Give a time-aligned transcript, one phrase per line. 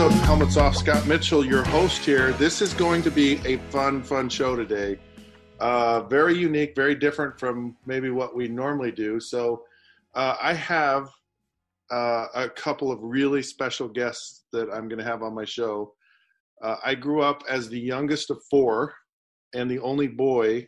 [0.00, 0.76] episode of Helmets Off.
[0.78, 2.32] Scott Mitchell, your host here.
[2.32, 4.98] This is going to be a fun, fun show today.
[5.58, 9.20] Uh, very unique, very different from maybe what we normally do.
[9.20, 9.62] So,
[10.14, 11.10] uh, I have
[11.90, 15.92] uh, a couple of really special guests that I'm going to have on my show.
[16.62, 18.94] Uh, I grew up as the youngest of four
[19.52, 20.66] and the only boy,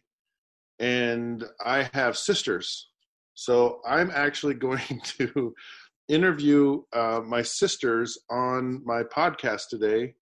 [0.79, 2.91] and I have sisters.
[3.33, 5.55] So I'm actually going to
[6.09, 10.15] interview uh, my sisters on my podcast today,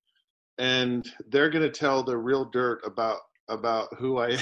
[0.59, 4.41] and they're going to tell the real dirt about about who I am.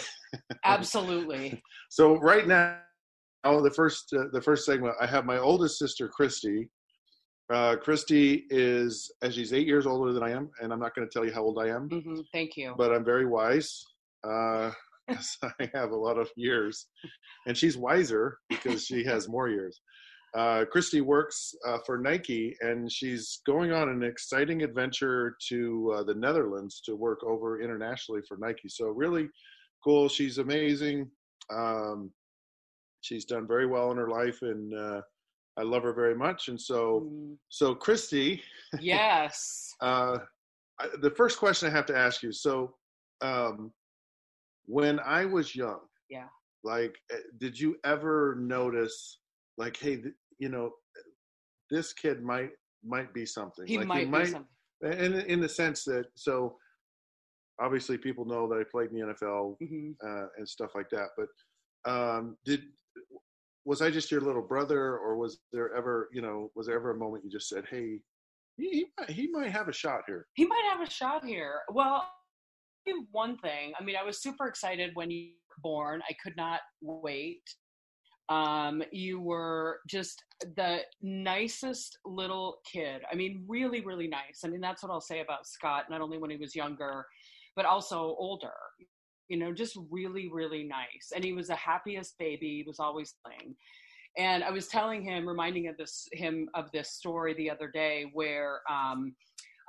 [0.64, 1.62] Absolutely.
[1.88, 2.78] so right now,
[3.44, 6.68] oh, the first uh, the first segment, I have my oldest sister, Christy.
[7.50, 11.08] Uh, Christy is, as she's eight years older than I am, and I'm not going
[11.08, 11.88] to tell you how old I am.
[11.88, 12.20] Mm-hmm.
[12.30, 12.74] Thank you.
[12.76, 13.82] But I'm very wise.
[14.22, 14.70] Uh,
[15.10, 16.88] I have a lot of years,
[17.46, 19.80] and she's wiser because she has more years.
[20.34, 26.02] Uh, Christy works uh, for Nike, and she's going on an exciting adventure to uh,
[26.04, 28.68] the Netherlands to work over internationally for Nike.
[28.68, 29.28] So really
[29.82, 30.08] cool.
[30.08, 31.10] She's amazing.
[31.50, 32.12] Um,
[33.00, 35.00] she's done very well in her life, and uh,
[35.56, 36.48] I love her very much.
[36.48, 38.42] And so, Mm, so Christy,
[38.80, 39.74] Yes.
[39.80, 40.18] uh,
[40.80, 42.32] I, the first question I have to ask you.
[42.32, 42.74] So,
[43.22, 43.72] um,
[44.66, 46.28] when I was young, Yeah.
[46.64, 49.20] like, eh, did you ever notice,
[49.58, 50.72] like, hey, th- you know,
[51.70, 52.50] this kid might
[52.84, 53.66] might be something.
[53.66, 54.46] he like, might be something.
[54.82, 56.56] in in the sense that so.
[57.60, 61.08] Obviously, people know that I played in the NFL hmm uh, and stuff like that.
[61.16, 62.62] But um, did
[63.64, 66.92] was I just your little brother, or was there ever, you know, was there ever
[66.92, 67.98] a moment you just said, "Hey,
[68.56, 70.26] he he might, he might have a shot here"?
[70.34, 71.60] He might have a shot here.
[71.70, 72.00] Well, I'll
[72.86, 73.72] tell you one thing.
[73.78, 76.00] I mean, I was super excited when you were born.
[76.08, 77.42] I could not wait.
[78.28, 80.22] Um, you were just
[80.56, 83.02] the nicest little kid.
[83.10, 84.40] I mean, really, really nice.
[84.44, 87.06] I mean, that's what I'll say about Scott, not only when he was younger,
[87.56, 88.52] but also older.
[89.28, 91.12] You know, just really, really nice.
[91.14, 92.58] And he was the happiest baby.
[92.58, 93.56] He was always playing.
[94.16, 98.10] And I was telling him, reminding of this him of this story the other day
[98.12, 99.14] where um,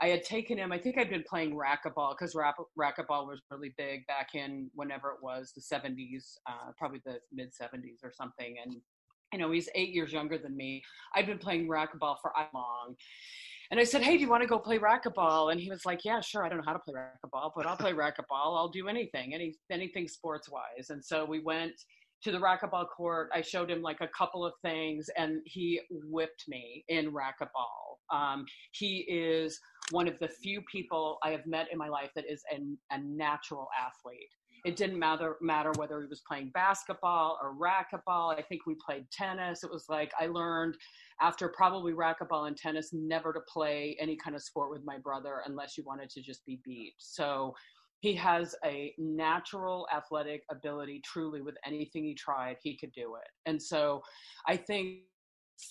[0.01, 0.71] I had taken him.
[0.71, 5.17] I think I'd been playing racquetball because racquetball was really big back in whenever it
[5.21, 8.55] was the 70s, uh, probably the mid 70s or something.
[8.63, 8.75] And
[9.33, 10.81] you know, he's eight years younger than me.
[11.13, 12.95] I'd been playing racquetball for a long.
[13.71, 15.51] And I said, Hey, do you want to go play racquetball?
[15.51, 16.43] And he was like, Yeah, sure.
[16.43, 18.57] I don't know how to play racquetball, but I'll play racquetball.
[18.57, 20.89] I'll do anything, any anything sports wise.
[20.89, 21.73] And so we went
[22.23, 23.29] to the racquetball court.
[23.33, 27.97] I showed him like a couple of things, and he whipped me in racquetball.
[28.11, 29.59] Um, he is
[29.91, 32.99] one of the few people I have met in my life that is an, a
[32.99, 34.29] natural athlete.
[34.65, 38.37] It didn't matter matter whether he was playing basketball or racquetball.
[38.37, 39.63] I think we played tennis.
[39.63, 40.75] It was like I learned
[41.21, 45.43] after probably racquetball and tennis never to play any kind of sport with my brother
[45.45, 46.95] unless you wanted to just be beat.
[46.97, 47.53] So
[48.01, 53.27] he has a natural athletic ability truly with anything he tried he could do it
[53.45, 54.01] and so
[54.47, 54.99] i think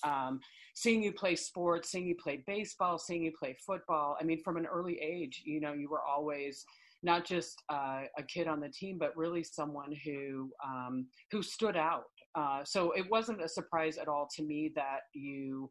[0.03, 0.39] um,
[0.75, 4.17] seeing you play sports seeing you play baseball seeing you play football.
[4.19, 6.65] I mean from an early age you know you were always
[7.01, 11.77] not just uh, a kid on the team but really someone who um, who stood
[11.77, 12.05] out.
[12.35, 15.69] Uh, so it wasn't a surprise at all to me that you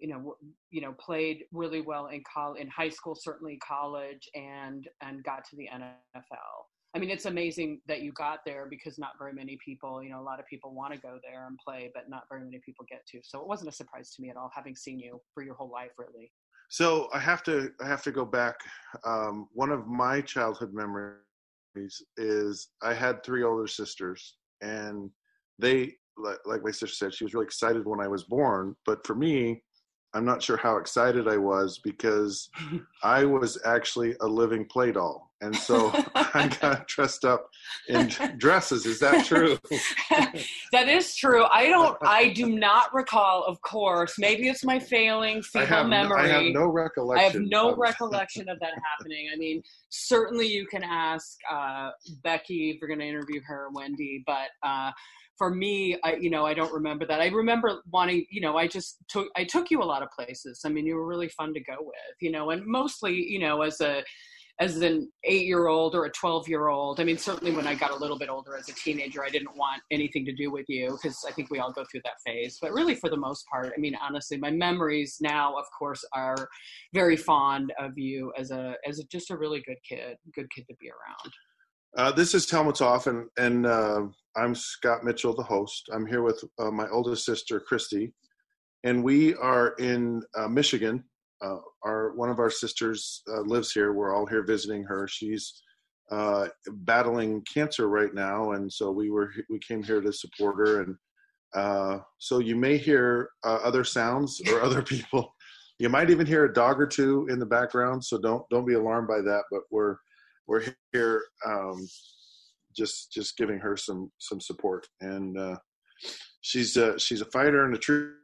[0.00, 0.34] you know
[0.70, 5.44] you know played really well in college in high school certainly college and and got
[5.44, 6.20] to the NFL
[6.94, 10.20] I mean it's amazing that you got there because not very many people you know
[10.20, 12.84] a lot of people want to go there and play but not very many people
[12.88, 15.42] get to so it wasn't a surprise to me at all having seen you for
[15.42, 16.32] your whole life really
[16.70, 18.54] So I have to I have to go back.
[19.04, 21.16] Um, one of my childhood memories
[22.16, 25.10] is I had three older sisters, and
[25.58, 28.76] they like, like my sister said, she was really excited when I was born.
[28.86, 29.64] But for me,
[30.12, 32.48] I'm not sure how excited I was because
[33.02, 37.48] I was actually a living play doll, and so I got dressed up
[37.88, 38.86] in dresses.
[38.86, 39.58] Is that true?
[40.72, 41.44] that is true.
[41.44, 41.96] I don't.
[42.02, 43.44] I do not recall.
[43.44, 46.30] Of course, maybe it's my failing I feeble have, memory.
[46.30, 47.24] I have no recollection.
[47.24, 49.28] I have no of- recollection of that happening.
[49.32, 51.90] I mean, certainly you can ask uh,
[52.22, 54.90] Becky if you're going to interview her, Wendy, but uh,
[55.40, 57.22] for me, I, you know, I don't remember that.
[57.22, 60.60] I remember wanting, you know, I just took, I took you a lot of places.
[60.66, 63.62] I mean, you were really fun to go with, you know, and mostly, you know,
[63.62, 64.04] as a,
[64.60, 67.00] as an eight year old or a 12 year old.
[67.00, 69.56] I mean, certainly when I got a little bit older as a teenager, I didn't
[69.56, 72.58] want anything to do with you because I think we all go through that phase.
[72.60, 76.50] But really, for the most part, I mean, honestly, my memories now, of course, are
[76.92, 80.66] very fond of you as a, as a, just a really good kid, good kid
[80.68, 81.32] to be around.
[81.96, 84.02] Uh, this is Helmets Off, and, and uh,
[84.36, 85.88] I'm Scott Mitchell, the host.
[85.92, 88.14] I'm here with uh, my oldest sister, Christy,
[88.84, 91.02] and we are in uh, Michigan,
[91.42, 93.92] uh, our one of our sisters lives here.
[93.92, 95.08] We're all here visiting her.
[95.08, 95.62] She's
[96.10, 100.82] battling cancer right now, and so we were we came here to support her.
[100.82, 105.34] And so you may hear other sounds or other people.
[105.80, 108.04] You might even hear a dog or two in the background.
[108.04, 109.42] So don't don't be alarmed by that.
[109.50, 109.96] But we're
[110.50, 111.86] we're here um,
[112.76, 115.56] just just giving her some some support, and uh,
[116.40, 118.14] she's a, she's a fighter and a true.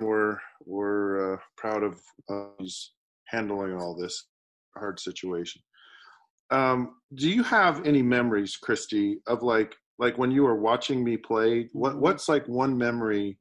[0.00, 2.00] We're we're uh, proud of
[2.30, 2.64] uh,
[3.28, 4.26] handling all this
[4.76, 5.62] hard situation.
[6.50, 11.16] Um, do you have any memories, Christy, of like like when you were watching me
[11.18, 11.68] play?
[11.72, 12.00] What Mm-hmm.
[12.00, 13.38] what's like one memory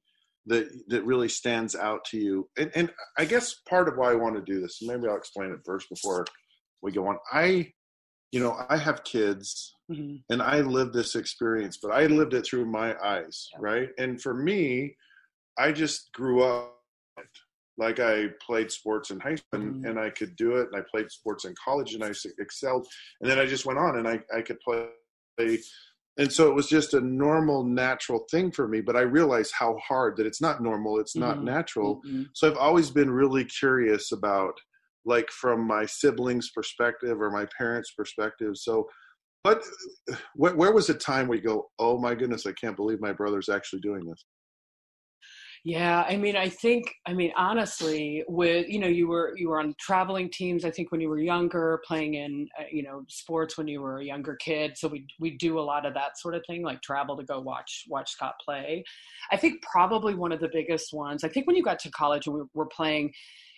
[0.48, 2.50] that that really stands out to you?
[2.58, 5.52] And and I guess part of why I want to do this, maybe I'll explain
[5.52, 6.26] it first before
[6.82, 7.18] we go on.
[7.32, 7.72] I,
[8.36, 10.22] you know, I have kids Mhm.
[10.30, 13.60] and I lived this experience, but I lived it through my eyes, Yeah.
[13.62, 13.90] right?
[13.98, 14.98] And for me,
[15.58, 16.74] I just grew up
[17.78, 19.90] like I played sports in high school and, Mhm.
[19.90, 22.88] and I could do it, and I played sports in college and I excelled,
[23.22, 24.90] and then I just went on and I I could play,
[26.18, 28.82] and so it was just a normal, natural thing for me.
[28.82, 31.44] But I realized how hard that it's not normal, it's not Mhm.
[31.44, 32.02] natural.
[32.04, 32.30] Mhm.
[32.34, 34.60] So I've always been really curious about
[35.06, 38.54] like from my siblings' perspective or my parents' perspective.
[38.56, 38.88] So
[39.46, 39.64] but
[40.36, 43.80] where, was a time we go, oh my goodness, I can't believe my brother's actually
[43.82, 44.26] doing this?
[45.64, 49.60] Yeah, I mean, I think, I mean, honestly, with you know, you were you were
[49.60, 50.64] on traveling teams.
[50.64, 53.98] I think when you were younger, playing in uh, you know sports when you were
[53.98, 54.78] a younger kid.
[54.78, 57.40] So we we do a lot of that sort of thing, like travel to go
[57.40, 58.84] watch watch Scott play.
[59.32, 61.24] I think probably one of the biggest ones.
[61.24, 63.12] I think when you got to college and we were playing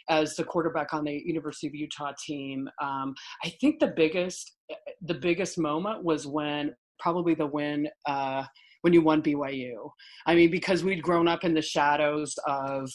[0.09, 3.13] as the quarterback on the University of Utah team, um,
[3.43, 4.53] I think the biggest
[5.01, 7.87] the biggest moment was when probably the win.
[8.05, 8.43] Uh,
[8.81, 9.89] when you won BYU.
[10.25, 12.89] I mean, because we'd grown up in the shadows of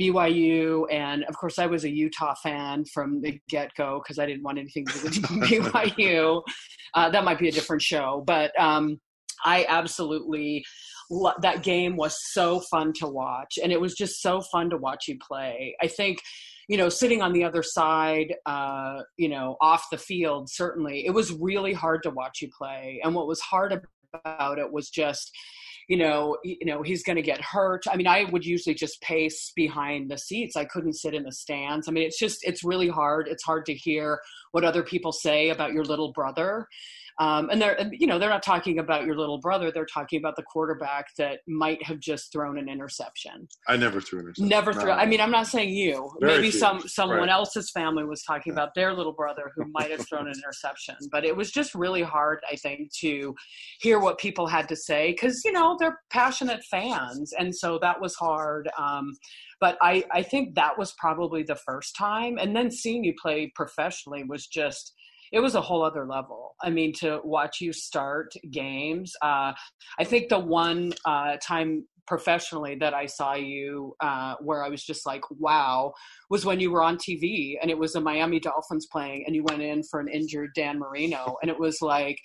[0.00, 4.26] BYU, and of course, I was a Utah fan from the get go because I
[4.26, 6.42] didn't want anything to do with BYU.
[6.94, 9.00] Uh, that might be a different show, but um,
[9.44, 10.64] I absolutely
[11.40, 15.08] that game was so fun to watch, and it was just so fun to watch
[15.08, 15.76] you play.
[15.80, 16.20] I think.
[16.70, 21.12] You know, sitting on the other side, uh, you know, off the field, certainly, it
[21.12, 23.00] was really hard to watch you play.
[23.02, 23.72] And what was hard
[24.12, 25.34] about it was just
[25.88, 29.00] you know you know he's going to get hurt i mean i would usually just
[29.00, 32.62] pace behind the seats i couldn't sit in the stands i mean it's just it's
[32.62, 34.20] really hard it's hard to hear
[34.52, 36.66] what other people say about your little brother
[37.18, 40.36] um, and they're you know they're not talking about your little brother they're talking about
[40.36, 44.48] the quarterback that might have just thrown an interception I never threw an interception.
[44.48, 44.92] never threw No.
[44.92, 47.28] i mean i'm not saying you Very maybe few, some someone right.
[47.30, 51.24] else's family was talking about their little brother who might have thrown an interception but
[51.24, 53.34] it was just really hard i think to
[53.80, 58.00] hear what people had to say because you know they're passionate fans and so that
[58.00, 59.12] was hard um,
[59.60, 63.50] but I, I think that was probably the first time and then seeing you play
[63.54, 64.94] professionally was just
[65.32, 66.54] it was a whole other level.
[66.62, 69.52] I mean to watch you start games uh,
[69.98, 74.82] i think the one uh, time professionally that i saw you uh, where i was
[74.82, 75.92] just like wow
[76.30, 79.44] was when you were on tv and it was the miami dolphins playing and you
[79.44, 82.18] went in for an injured dan marino and it was like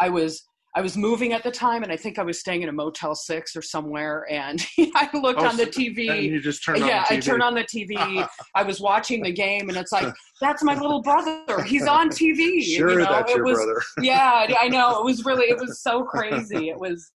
[0.00, 0.42] i was
[0.76, 3.14] I was moving at the time, and I think I was staying in a Motel
[3.14, 4.26] Six or somewhere.
[4.30, 4.62] And
[4.94, 6.10] I looked Oh, on the TV.
[6.10, 8.28] And you just turned on yeah, I turned on the TV.
[8.54, 11.62] I was watching the game, and it's like, that's my little brother.
[11.62, 12.62] He's on TV.
[12.62, 13.04] Sure, you know?
[13.06, 13.80] that's it your was, brother.
[14.02, 14.98] yeah, I know.
[14.98, 16.68] It was really, it was so crazy.
[16.68, 17.10] It was,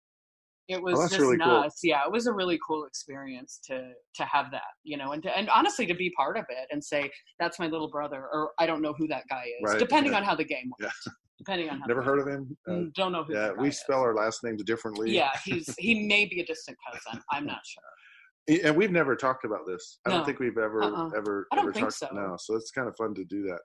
[0.69, 1.67] it was Oh, just really cool.
[1.83, 5.37] Yeah, it was a really cool experience to to have that, you know, and to,
[5.37, 7.09] and honestly to be part of it and say
[7.39, 10.19] that's my little brother, or I don't know who that guy is, Right, depending yeah.
[10.19, 10.93] on how the game went.
[11.05, 11.11] Yeah.
[11.39, 11.85] Depending on how.
[11.87, 12.57] Never heard of him?
[12.67, 13.33] Uh, Mm, don't know who.
[13.33, 13.79] yeah, we is.
[13.79, 15.11] spell our last names differently.
[15.11, 17.21] Yeah, he's he may be a distant cousin.
[17.31, 18.59] I'm not sure.
[18.65, 19.99] and we've never talked about this.
[20.05, 20.15] I No.
[20.17, 21.09] don't think we've ever Uh-uh.
[21.17, 21.95] ever I don't ever think talked.
[21.97, 22.09] so.
[22.13, 23.61] No, so it's kind of fun to do that.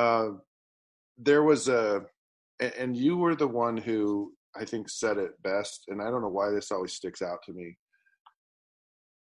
[0.00, 0.28] Uh,
[1.18, 2.06] there was a-
[2.78, 6.28] and you were the one who I think said it best, and I don't know
[6.28, 7.76] why this always sticks out to me.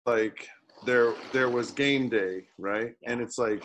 [0.05, 0.48] Like
[0.86, 2.93] there, there was game day, right?
[3.05, 3.63] And it's like,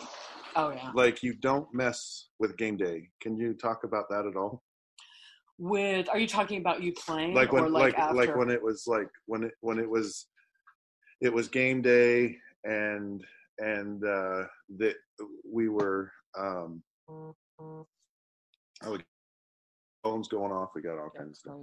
[0.57, 0.91] Oh yeah.
[0.95, 3.09] like you don't mess with game day.
[3.21, 4.63] Can you talk about that at all?
[5.59, 8.63] With are you talking about you playing like when or like like, like, when it
[8.63, 10.27] was like when it when it was
[11.21, 13.25] it was game day and
[13.59, 14.45] and uh
[14.79, 14.95] that
[15.49, 16.83] we were um
[18.85, 18.99] oh
[20.03, 21.57] phones going off we got all kinds of stuff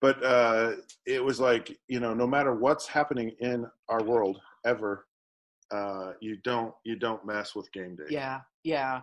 [0.00, 0.72] but uh
[1.06, 5.06] it was like you know no matter what's happening in our world ever
[5.70, 9.00] uh you don't you don't mess with game day Yeah, yeah.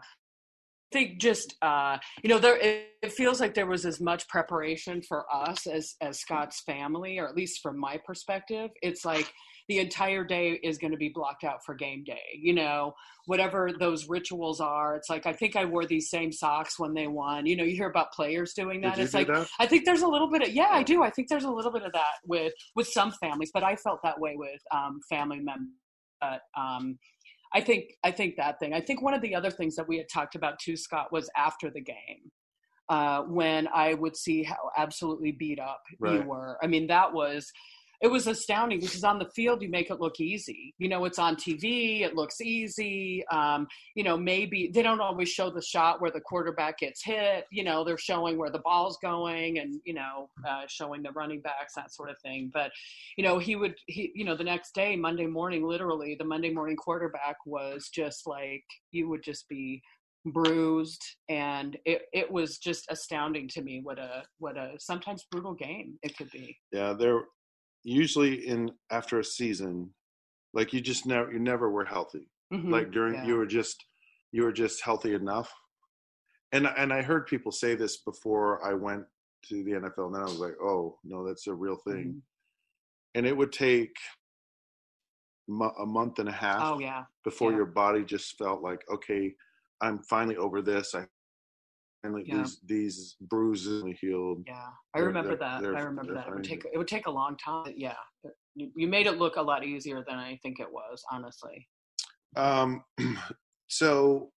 [0.92, 4.28] I think just uh, you know there it, it, feels like there was as much
[4.28, 8.72] preparation for us as as Scott's family, or at least from my perspective.
[8.82, 9.32] It's like
[9.70, 12.38] the entire day is going to be blocked out for game day.
[12.38, 12.96] You know,
[13.28, 14.96] whatever those rituals are.
[14.96, 17.46] It's like I think I wore these same socks when they won.
[17.46, 18.98] You know, you hear about players doing that.
[18.98, 19.48] it's like that?
[19.60, 21.04] I think there's a little bit of yeah, I do.
[21.04, 24.00] I think there's a little bit of that with with some families, but I felt
[24.04, 25.70] that way with um, family members.
[26.20, 26.98] But um,
[27.54, 28.74] I think I think that thing.
[28.74, 31.30] I think one of the other things that we had talked about too, Scott, was
[31.38, 32.32] after the game.
[32.90, 36.16] Uh, when I would see how absolutely beat up right.
[36.16, 36.58] you were.
[36.64, 37.52] I mean, that was
[38.02, 40.74] it was astounding because on the field you make it look easy.
[40.78, 45.30] You know it's on tv it looks easy um, you know maybe they don't always
[45.30, 48.98] show the shot where the quarterback gets hit you know they're showing where the ball's
[49.02, 52.50] going and you know uh, showing the running backs that sort of thing.
[52.54, 52.72] But
[53.18, 56.52] you know he would he you know the next day monday morning literally the monday
[56.52, 59.82] morning quarterback was just like you would just be
[60.26, 65.54] bruised and it, it was just astounding to me what a what a sometimes brutal
[65.54, 66.58] game it could be.
[66.72, 67.22] Yeah there
[67.84, 69.94] usually in after a season,
[70.54, 72.28] like you just never you never were healthy.
[72.54, 72.72] Mm-hmm.
[72.72, 73.26] Like during yeah.
[73.26, 73.84] you were just
[74.32, 75.52] you were just healthy enough.
[76.52, 79.04] And and I heard people say this before I went
[79.50, 82.06] to the NFL, and then I was like, oh no, that's a real thing.
[82.06, 82.20] Mm-hmm.
[83.16, 83.96] And it would take
[85.50, 86.62] a month and a half.
[86.62, 87.04] Oh yeah.
[87.24, 87.58] Before yeah.
[87.58, 89.34] your body just felt like, okay,
[89.82, 90.94] I'm finally over this.
[90.94, 91.06] I
[92.04, 92.38] and like yeah.
[92.38, 94.44] these these bruises healed.
[94.48, 95.62] Yeah, I remember they're, that.
[95.62, 96.28] They're, I remember that.
[96.28, 97.74] It would take it would take a long time.
[97.76, 97.96] Yeah,
[98.56, 101.68] you made it look a lot easier than I think it was, honestly.
[102.36, 102.84] Um,
[103.68, 104.32] so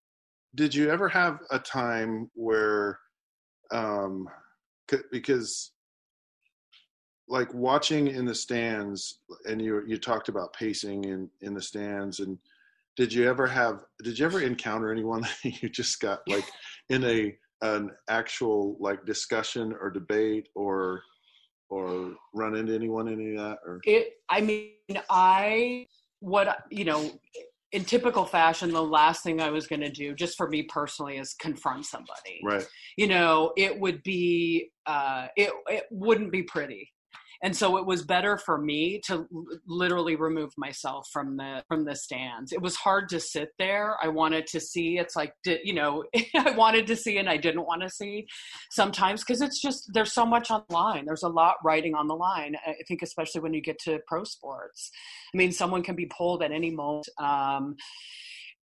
[0.55, 2.99] did you ever have a time where,
[3.71, 4.27] um,
[5.11, 5.71] because
[7.27, 12.19] like watching in the stands, and you you talked about pacing in in the stands,
[12.19, 12.37] and
[12.95, 16.45] did you ever have did you ever encounter anyone that you just got like
[16.89, 21.01] in a an actual like discussion or debate or
[21.69, 23.79] or run into anyone any of that or?
[23.85, 24.71] It i mean
[25.09, 25.87] i
[26.19, 27.09] what you know
[27.71, 31.17] in typical fashion the last thing i was going to do just for me personally
[31.17, 32.41] is confront somebody.
[32.43, 32.67] Right.
[32.97, 36.92] You know it would be uh it it wouldn't be pretty
[37.43, 39.27] and so it was better for me to
[39.67, 42.53] literally remove myself from the from the stands.
[42.53, 43.97] It was hard to sit there.
[44.01, 47.65] I wanted to see it's like you know i wanted to see and i didn't
[47.65, 48.25] want to see
[48.71, 51.05] sometimes because it's just there's so much on the line.
[51.05, 54.23] There's a lot writing on the line i think especially when you get to pro
[54.23, 54.89] sports.
[55.33, 57.75] I mean someone can be pulled at any moment um,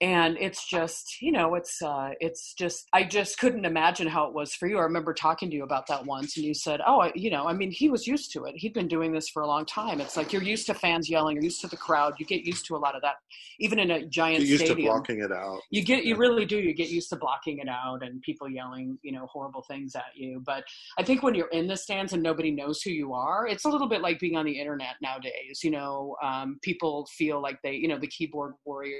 [0.00, 4.32] and it's just you know it's uh it's just i just couldn't imagine how it
[4.32, 4.78] was for you.
[4.78, 7.46] I remember talking to you about that once and you said oh I, you know
[7.46, 8.54] i mean he was used to it.
[8.56, 10.00] He'd been doing this for a long time.
[10.00, 12.66] It's like you're used to fans yelling you're used to the crowd you get used
[12.66, 13.16] to a lot of that.
[13.58, 15.60] Even in a giant you're used stadium to blocking it out.
[15.70, 18.98] you get you really do you get used to blocking it out and people yelling
[19.02, 20.42] you know horrible things at you.
[20.44, 20.64] But
[20.98, 23.68] i think when you're in the stands and nobody knows who you are it's a
[23.68, 27.72] little bit like being on the internet nowadays you know um, people feel like they
[27.72, 28.98] you know the keyboard warrior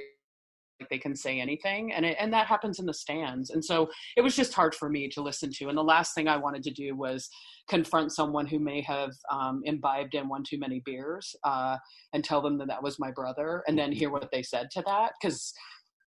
[0.89, 4.21] they can say anything and it, and that happens in the stands and so it
[4.21, 6.71] was just hard for me to listen to and the last thing i wanted to
[6.71, 7.29] do was
[7.69, 11.77] confront someone who may have um, imbibed in one too many beers uh,
[12.13, 14.81] and tell them that that was my brother and then hear what they said to
[14.85, 15.53] that because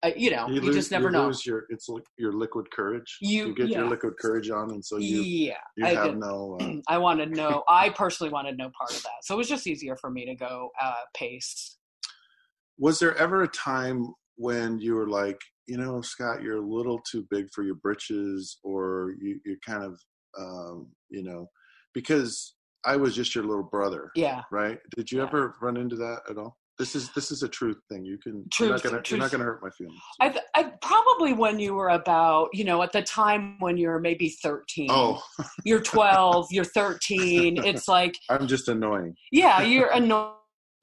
[0.03, 1.27] uh, you know, you, you lose, just never you know.
[1.27, 3.17] Lose your, it's like your liquid courage.
[3.21, 3.79] You, you get yeah.
[3.79, 6.17] your liquid courage on, and so you, yeah, you I have did.
[6.17, 6.57] no.
[6.59, 7.63] Uh, I wanted no.
[7.69, 10.33] I personally wanted no part of that, so it was just easier for me to
[10.33, 11.77] go uh, pace.
[12.79, 14.07] Was there ever a time
[14.41, 18.57] when you were like, you know, Scott, you're a little too big for your britches,
[18.63, 19.99] or you, you're kind of,
[20.37, 21.47] um, you know,
[21.93, 24.09] because I was just your little brother.
[24.15, 24.41] Yeah.
[24.51, 24.79] Right.
[24.95, 25.27] Did you yeah.
[25.27, 26.57] ever run into that at all?
[26.79, 28.03] This is this is a truth thing.
[28.03, 29.11] You can truth, you're not gonna truth.
[29.11, 29.99] you're not gonna hurt my feelings.
[30.19, 34.29] I, I probably when you were about you know at the time when you're maybe
[34.29, 34.87] 13.
[34.89, 35.21] Oh,
[35.63, 36.47] you're 12.
[36.49, 37.63] You're 13.
[37.63, 39.13] It's like I'm just annoying.
[39.31, 40.33] Yeah, you're annoying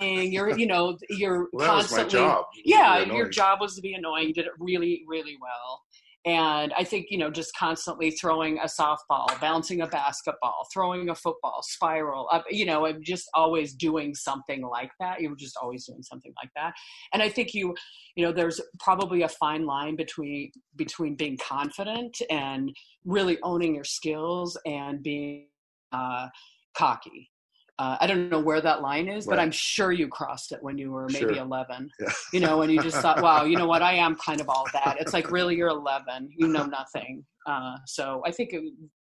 [0.00, 2.20] you're you know you're well, constantly
[2.64, 5.82] yeah your job was to be annoying you did it really really well.
[6.24, 11.14] And i think you know just constantly throwing a softball bouncing a basketball throwing a
[11.14, 15.56] football spiral up you know i'm just always doing something like that you were just
[15.60, 16.74] always doing something like that.
[17.12, 17.74] And i think you
[18.14, 22.72] you know there's probably a fine line between between being confident and
[23.04, 25.46] really owning your skills and being
[25.92, 26.28] uh,
[26.76, 27.30] cocky
[27.78, 29.36] uh, I don't know where that line is, right.
[29.36, 31.44] but I'm sure you crossed it when you were maybe sure.
[31.44, 31.90] 11.
[32.00, 32.12] Yeah.
[32.32, 34.66] You know, and you just thought, wow, you know what, I am kind of all
[34.72, 34.96] that.
[35.00, 37.24] It's like, really, you're 11, you know nothing.
[37.46, 38.62] Uh, so I think it,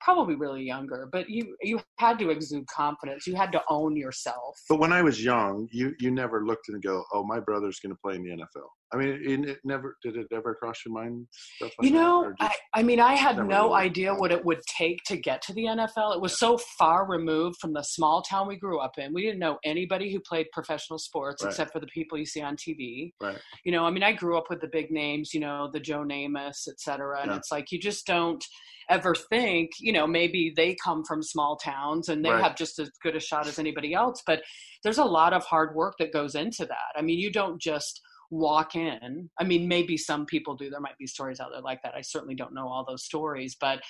[0.01, 3.27] probably really younger, but you you had to exude confidence.
[3.27, 4.57] You had to own yourself.
[4.69, 7.93] But when I was young, you you never looked and go, oh, my brother's going
[7.93, 8.69] to play in the NFL.
[8.93, 11.27] I mean, it, it never did it ever cross your mind?
[11.57, 14.61] Stuff like you know, I, I, mean, I had no really idea what it would
[14.79, 16.15] take to get to the NFL.
[16.15, 19.13] It was so far removed from the small town we grew up in.
[19.13, 21.51] We didn't know anybody who played professional sports Right.
[21.51, 23.13] except for the people you see on TV.
[23.21, 23.39] Right.
[23.65, 26.05] You know, I mean, I grew up with the big names, you know, the Joe
[26.05, 27.21] Namath, et cetera.
[27.23, 27.37] And Yeah.
[27.39, 28.45] it's like you just don't
[28.89, 32.43] ever think, you know, maybe they come from small towns and they Right.
[32.43, 34.23] have just as good a shot as anybody else.
[34.25, 34.43] But
[34.85, 36.93] there's a lot of hard work that goes into that.
[36.97, 39.31] I mean, you don't just walk in.
[39.39, 40.71] I mean, maybe some people do.
[40.71, 41.95] There might be stories out there like that.
[41.95, 43.81] I certainly don't know all those stories, but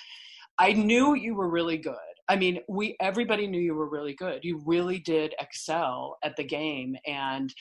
[0.59, 1.95] I knew you were really good.
[2.29, 4.43] I mean, we everybody knew you were really good.
[4.43, 7.53] You really did excel at the game and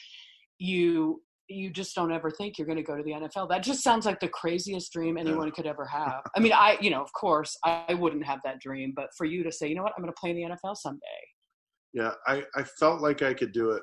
[0.59, 3.49] you you just don't ever think you're going to go to the NFL.
[3.49, 6.23] That just sounds like the craziest dream anyone could ever have.
[6.37, 9.45] I mean, I, you know, of course, I wouldn't have that dream, but for you
[9.45, 11.01] to say, you know what, I'm going to play in the NFL someday.
[11.93, 13.83] Yeah, I, I felt like I could do it,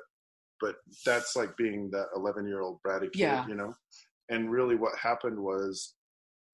[0.60, 3.46] but that's like being that 11 year old bratty kid, Yeah.
[3.46, 3.74] you know?
[4.30, 5.94] And really what happened was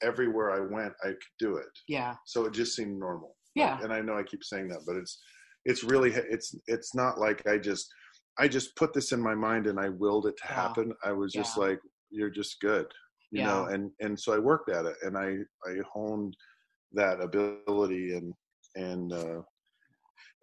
[0.02, 1.68] everywhere I went, I could do it.
[1.88, 2.14] Yeah.
[2.26, 3.36] So it just seemed normal.
[3.54, 3.78] Yeah.
[3.82, 5.20] And I know I keep saying that, but it's,
[5.64, 7.86] it's really, it's, it's not like I just,
[8.38, 10.54] I just put this in my mind and I willed it to Yeah.
[10.54, 10.92] happen.
[11.04, 11.64] I was just Yeah.
[11.64, 11.80] like,
[12.10, 12.86] you're just good,
[13.30, 13.66] you know?
[13.66, 15.36] And, and so I worked at it and I,
[15.68, 16.34] I honed
[16.92, 18.32] that ability and,
[18.74, 19.42] and, uh,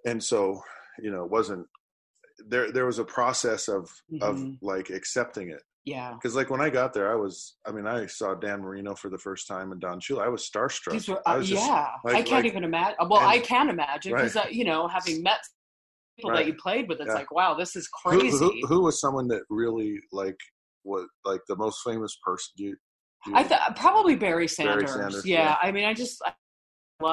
[0.06, 0.62] and so,
[1.00, 1.66] you know, it wasn't,
[2.48, 3.89] there, there was a process of,
[4.22, 4.58] of Mhm.
[4.62, 5.62] like accepting it.
[5.86, 6.15] Yeah.
[6.22, 9.10] Cause like when I got there, I was, I mean, I saw Dan Marino for
[9.10, 10.22] the first time and Don Shula.
[10.22, 10.91] I was starstruck.
[10.91, 12.98] These were, I uh, was just- yeah, like- I can't like- even imagine.
[13.10, 14.46] Well, I can imagine because Right.
[14.48, 15.39] uh, you know, having met
[16.17, 16.39] people Right.
[16.39, 17.13] that you played with, it's Yeah.
[17.13, 18.38] like, wow, this is crazy.
[18.38, 20.38] Who, who, was someone that really like
[20.84, 22.51] what like the most famous person?
[22.58, 22.75] Do you,
[23.24, 24.91] do you, I thought probably Barry Sanders.
[24.91, 25.44] Sanders, yeah.
[25.44, 25.56] yeah.
[25.62, 26.34] I mean, I just, I,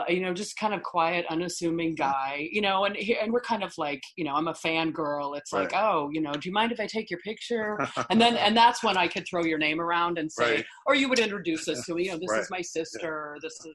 [0.08, 2.02] you know, just kind of quiet, unassuming mm-hmm.
[2.02, 2.48] guy.
[2.50, 5.36] You know, and and we're kind of like, you know, I'm a fangirl.
[5.36, 7.78] It's like, oh, you know, do you mind if I take your picture?
[8.10, 10.64] And then and that's when I could throw your name around and say, Right.
[10.86, 12.04] or you would introduce us to me.
[12.04, 12.40] You know, this Right.
[12.40, 13.36] is my sister.
[13.42, 13.74] This is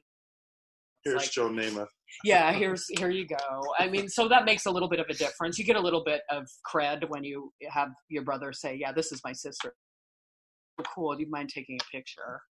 [1.04, 1.88] here's like- Joe Namath.
[2.24, 5.14] yeah here's here you go i mean so that makes a little bit of a
[5.14, 8.92] difference you get a little bit of cred when you have your brother say yeah
[8.92, 9.74] this is my sister
[10.94, 12.40] cool do you mind taking a picture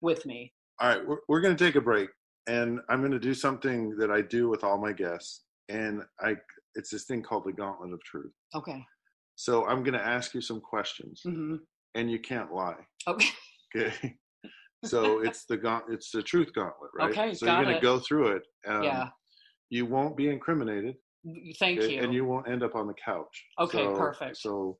[0.00, 2.08] with me All right, we're, we're going to take a break,
[2.46, 6.36] and I'm going to do something that I do with all my guests, and I
[6.74, 8.32] it's this thing called the Gauntlet of Truth.
[8.54, 8.82] okay
[9.36, 11.56] So I'm going to ask you some questions, hmm
[11.94, 12.80] and you can't lie.
[13.06, 13.28] okay
[13.76, 14.16] Okay.
[14.84, 17.10] So it's the gaunt, it's the truth gauntlet, right?
[17.10, 18.42] Okay, So you're going to go through it.
[18.66, 19.08] Um, yeah
[19.70, 20.96] You won't be incriminated,
[21.60, 23.44] thank okay, you and you won't end up on the couch.
[23.60, 24.36] Okay, So- perfect.
[24.38, 24.78] So.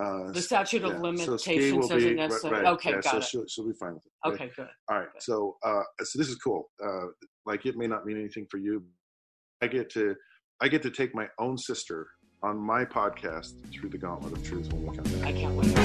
[0.00, 3.10] Uh, the statute of yeah, so limitations will doesn't be- necessarily right, okay yeah, got
[3.10, 4.12] so it She'll, she'll be fine with it.
[4.26, 5.08] okay good All right.
[5.08, 5.18] Okay.
[5.20, 6.70] So, uh, so this is cool.
[6.82, 7.08] Uh,
[7.44, 8.82] like it may not mean anything for you.
[9.60, 10.16] I get to,
[10.62, 12.08] I get to take my own sister
[12.42, 15.28] on my podcast through the Gauntlet of Truth when we come back.
[15.28, 15.76] i can't wait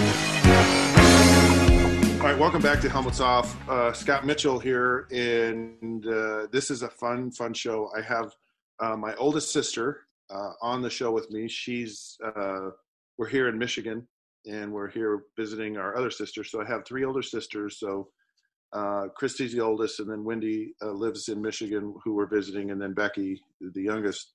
[2.21, 3.55] All right, welcome back to Helmets Off.
[3.69, 7.91] Uh, Scott Mitchell here, and uh, this is a fun, fun show.
[7.95, 8.33] I have
[8.79, 11.47] uh, my oldest sister uh, on the show with me.
[11.47, 12.69] She's uh,
[13.17, 14.07] we're here in Michigan,
[14.45, 16.43] and we're here visiting our other sister.
[16.43, 17.79] So I have three older sisters.
[17.79, 18.09] So
[18.73, 22.81] uh, Christy's the oldest, and then Wendy uh, lives in Michigan, who we're visiting, and
[22.81, 24.33] then Becky, the youngest.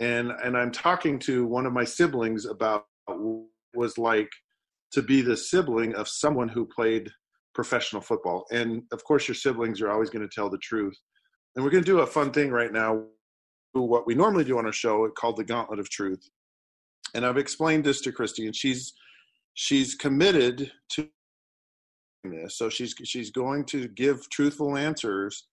[0.00, 4.30] And and I'm talking to one of my siblings about what was like
[4.92, 7.10] to be the sibling of someone who played
[7.54, 8.46] professional football.
[8.52, 10.96] And of course, your siblings are always going to tell the truth.
[11.54, 13.04] And we're going to do a fun thing right now,
[13.72, 16.28] what we normally do on our show, called the Gauntlet of Truth.
[17.14, 18.92] And I've explained this to Christy, and she's
[19.54, 21.08] she's committed to
[22.24, 22.58] this.
[22.58, 25.46] So she's she's going to give truthful answers,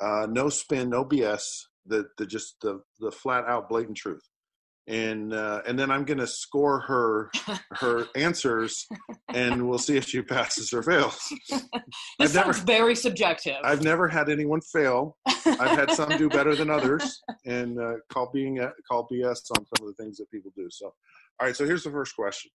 [0.00, 1.42] uh, no spin, no BS,
[1.86, 4.22] the the just the the flat out blatant truth.
[4.88, 7.30] And uh, and then I'm going to score her
[7.72, 8.86] her answers,
[9.34, 11.18] and we'll see if she passes or fails.
[11.50, 11.62] this
[12.20, 15.16] I've never- sounds very subjective I've never had anyone fail.
[15.26, 19.86] I've had some do better than others, and uh, call being call BS on some
[19.88, 20.68] of the things that people do.
[20.70, 20.86] So,
[21.40, 21.56] all right.
[21.56, 22.52] So here's the first question,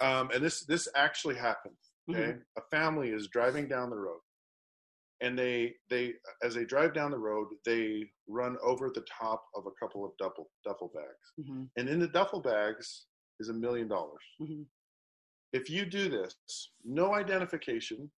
[0.00, 1.74] um, and this this actually happened.
[2.08, 4.20] Okay, a family is driving down the road,
[5.20, 9.66] and they they as they drive down the road, they run over the top of
[9.66, 13.06] a couple of duffel duffel bags, hmm and in the duffel bags
[13.40, 14.22] is a million dollars.
[14.38, 14.62] hmm
[15.52, 16.36] If you do this,
[16.84, 18.10] no identification,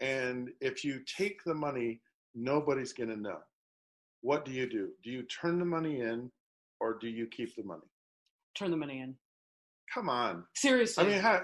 [0.00, 2.00] and if you take the money,
[2.34, 3.38] nobody's going to know.
[4.22, 4.90] What do you do?
[5.04, 6.30] Do you turn the money in,
[6.80, 7.88] or do you keep the money?
[8.58, 9.14] turn the money in
[9.92, 10.44] Come on.
[10.54, 11.42] seriously I mean, how,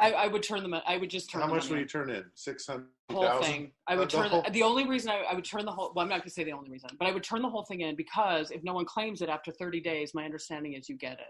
[0.00, 0.74] I, I would turn them.
[0.86, 2.24] I would just turn how the much would you turn in?
[2.34, 3.52] Six hundred whole thousand.
[3.52, 3.72] thing.
[3.86, 5.70] I Uh, would the turn whole- the, the only reason I, I would turn the
[5.72, 5.92] whole.
[5.94, 7.64] Well, I'm not going to say the only reason, but I would turn the whole
[7.64, 10.96] thing in because if no one claims it after 30 days, my understanding is you
[10.96, 11.26] get it.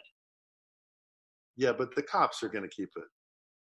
[1.56, 3.04] Yeah, but the cops are going to keep it.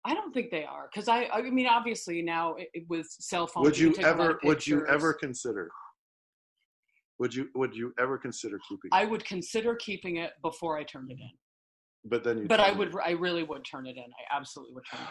[0.03, 1.25] I don't think they are because I.
[1.31, 3.65] I mean, obviously now it, it- with cell phones.
[3.65, 5.69] would you can take a lot ever would you ever consider
[7.19, 11.11] would you would you ever consider keeping I would consider keeping it before I turned
[11.11, 11.29] it in.
[12.05, 12.95] But then you But I turn it- would.
[13.05, 14.03] I really would turn it in.
[14.03, 15.09] I absolutely would turn it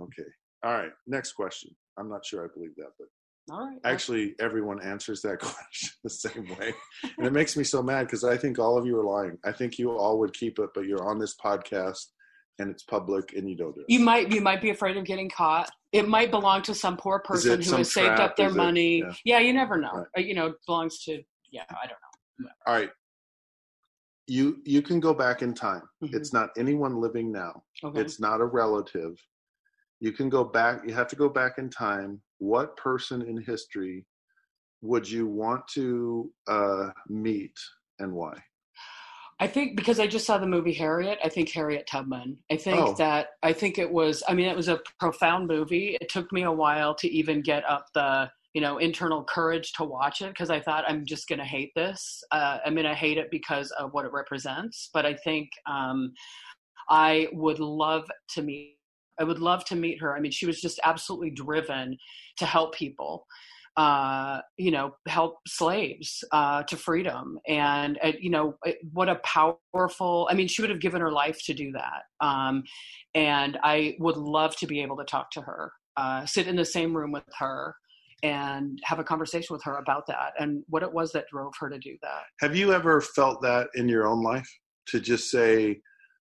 [0.00, 0.04] in.
[0.06, 0.28] okay
[0.64, 3.08] all right next question i'm not sure i believe that but
[3.54, 3.78] All right.
[3.84, 6.72] actually everyone answers that question the same way
[7.18, 9.52] and it makes me so mad because i think all of you are lying i
[9.52, 12.06] think you all would keep it but you're on this podcast
[12.58, 15.04] and it's public and you don't do it You might you might be afraid of
[15.04, 15.70] getting caught.
[15.92, 18.20] It might belong to some poor person who has saved trap?
[18.30, 18.98] up their Is it- money.
[19.00, 19.12] yeah.
[19.26, 19.38] yeah.
[19.40, 19.92] you never know.
[19.92, 20.06] Right.
[20.16, 22.00] Uh, You know, it belongs to yeah, I don't
[22.40, 22.48] know.
[22.66, 22.90] all right
[24.26, 26.14] you you can go back in time Mhm.
[26.14, 28.00] it's not anyone living now Okay.
[28.00, 29.16] it's not a relative
[30.00, 34.04] you can go back you have to go back in time what person in history
[34.82, 37.58] would you want to uh, meet
[37.98, 38.34] and why
[39.38, 42.38] I think because I just saw the movie Harriet, I think Harriet Tubman.
[42.50, 42.94] I think Oh.
[42.94, 45.98] that I think it was I mean it was a profound movie.
[46.00, 49.84] It took me a while to even get up the, you know, internal courage to
[49.84, 52.24] watch it because I thought I'm just going to hate this.
[52.32, 56.14] Uh, I'm going to hate it because of what it represents, but I think um
[56.88, 58.78] I would love to meet
[59.20, 60.16] I would love to meet her.
[60.16, 61.98] I mean, she was just absolutely driven
[62.38, 63.26] to help people
[63.76, 67.38] uh, you know, help slaves uh, to freedom.
[67.46, 68.56] And, uh, you know,
[68.94, 72.26] what a powerful, I mean, she would have given her life to do that.
[72.26, 72.62] Um,
[73.14, 76.64] and I would love to be able to talk to her, uh, sit in the
[76.64, 77.74] same room with her
[78.22, 81.68] and have a conversation with her about that and what it was that drove her
[81.68, 82.22] to do that.
[82.40, 84.48] have you ever felt that in your own life
[84.86, 85.78] to just say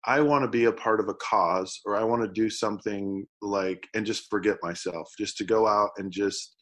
[0.06, 3.26] i want to be a part of a cause or i want to do something
[3.41, 6.56] like and just forget myself just to go out and just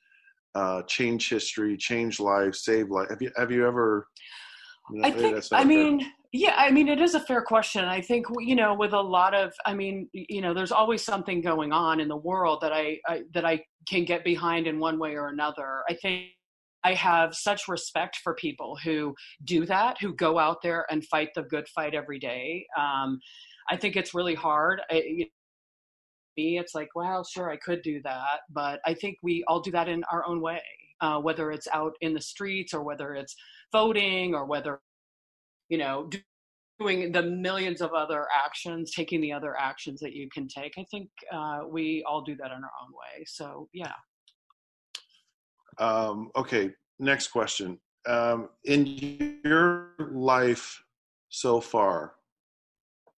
[0.55, 4.07] uh, change history change lives save life have you have you ever
[5.03, 5.43] I think.
[5.51, 6.55] I mean, yeah.
[6.57, 7.85] I mean, it is a fair question.
[7.85, 11.41] I think you know, with a lot of, I mean, you know, there's always something
[11.41, 14.99] going on in the world that I, I that I can get behind in one
[14.99, 15.83] way or another.
[15.89, 16.27] I think
[16.83, 21.29] I have such respect for people who do that, who go out there and fight
[21.35, 22.65] the good fight every day.
[22.77, 23.19] Um,
[23.69, 24.81] I think it's really hard.
[24.89, 25.25] I, you
[26.39, 29.71] me, it's like, well, sure, I could do that, but I think we all do
[29.71, 30.61] that in our own way,
[31.01, 33.35] uh, whether it's out in the streets or whether it's
[33.71, 34.79] voting or whether,
[35.69, 36.09] you know,
[36.79, 40.73] doing the millions of other actions, taking the other actions that you can take.
[40.77, 43.23] I think uh, we all do that in our own way.
[43.25, 43.93] So, yeah.
[45.77, 47.79] Um, okay, next question.
[48.07, 50.81] Um, in your life
[51.29, 52.15] so far,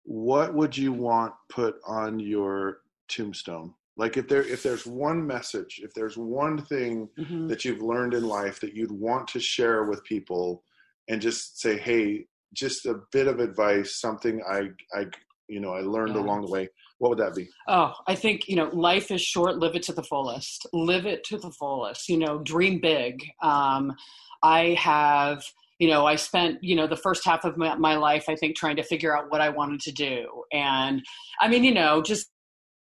[0.04, 3.74] what would you want put on your tombstone?
[3.96, 7.48] Like if there if there's one message, if there's one thing Mhm.
[7.48, 10.64] that you've learned in life that you'd want to share with people
[11.08, 15.06] and just say, "Hey, just a bit of advice, something I I
[15.48, 16.22] you know, I learned Yeah.
[16.22, 17.48] along the way." What would that be?
[17.66, 20.66] Oh, I think, you know, life is short, live it to the fullest.
[20.74, 22.10] Live it to the fullest.
[22.10, 23.24] You know, dream big.
[23.42, 23.94] Um,
[24.42, 25.42] I have,
[25.78, 28.54] you know, I spent, you know, the first half of my, my life, I think,
[28.54, 30.44] trying to figure out what I wanted to do.
[30.52, 31.02] And
[31.40, 32.30] I mean, you know, just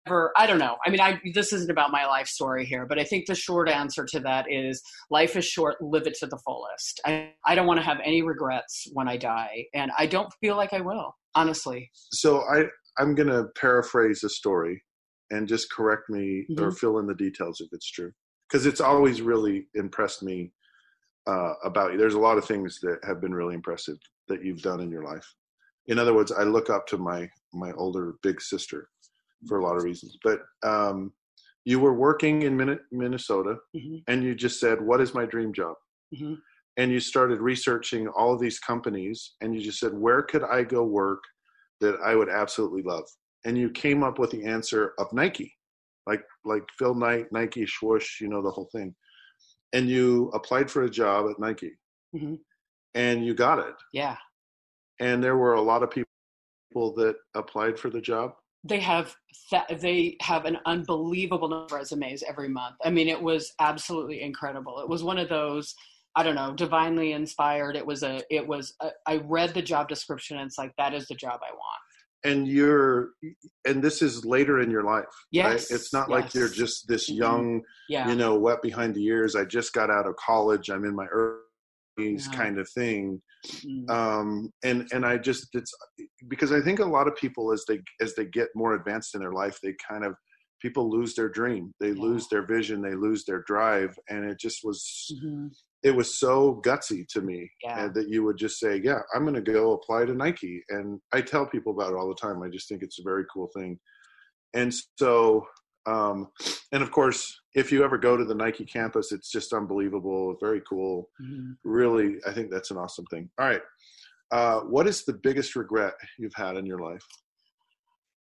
[0.08, 0.78] I don't know.
[0.86, 3.68] I mean, I this isn't about my life story here, but I think the short
[3.68, 7.02] answer to that is life is short, live it to the fullest.
[7.06, 9.65] I, I don't want to have any regrets when I die.
[9.74, 11.89] And I don't feel like I will, honestly.
[12.12, 12.65] so I
[12.98, 14.84] I'm gonna paraphrase a story
[15.32, 18.12] and just correct me or fill in the details if it's true
[18.48, 20.52] because it's always really impressed me
[21.28, 21.98] uh, about you.
[21.98, 25.04] There's a lot of things that have been really impressive that you've done in your
[25.04, 25.28] life.
[25.88, 28.89] In other words, I look up to my my older big sister
[29.48, 30.17] for a lot of reasons.
[30.24, 31.13] But um,
[31.65, 34.04] you were working in Min- Minnesota Mhm.
[34.08, 35.76] and you just said, "What is my dream job?"
[36.13, 36.38] Mhm.
[36.78, 40.62] and you started researching all of these companies and you just said where could i
[40.62, 41.24] go work
[41.82, 43.06] that i would absolutely love
[43.45, 45.52] and you came up with the answer of nike
[46.06, 48.93] like like phil knight nike swoosh you know the whole thing
[49.74, 51.71] and you applied for a job at nike
[52.13, 52.39] Mhm.
[52.93, 54.17] and you got it Yeah.
[55.00, 58.36] and there were a lot of people that applied for the job
[58.67, 59.15] they have
[59.49, 62.75] th- they have an unbelievable number of resumes every month.
[62.84, 64.80] I mean, it was absolutely incredible.
[64.80, 65.73] It was one of those
[66.17, 67.75] I don't know, divinely inspired.
[67.75, 70.93] It was a it was a, I read the job description and it's like that
[70.93, 71.82] is the job I want.
[72.23, 73.10] and you're
[73.67, 77.10] and this is later in your life Yes, right it's not like you're just this
[77.12, 77.17] Mhm.
[77.23, 78.08] young Yeah.
[78.10, 81.06] you know wet behind the ears i just got out of college i'm in my
[81.17, 81.41] early
[81.97, 82.31] Yeah.
[82.34, 83.21] kind of thing
[83.63, 83.88] Mm.
[83.91, 85.71] um and and i just it's
[86.29, 89.21] because i think a lot of people as they as they get more advanced in
[89.21, 90.15] their life they kind of
[90.63, 92.01] people lose their dream they Yeah.
[92.01, 95.51] lose their vision they lose their drive and it just was Mhm.
[95.84, 97.89] it was so gutsy to me Yeah.
[97.89, 101.21] that you would just say yeah i'm going to go apply to nike and i
[101.21, 103.79] tell people about it all the time i just think it's a very cool thing
[104.55, 105.45] and so
[105.88, 106.29] um,
[106.76, 110.62] and of course, if you ever go to the Nike campus, it's just unbelievable, very
[110.68, 111.10] cool.
[111.22, 111.54] Mm-hmm.
[111.64, 113.30] Really, I think that's an awesome thing.
[113.40, 113.62] All right,
[114.32, 117.06] uh, what is the biggest regret you've had in your life?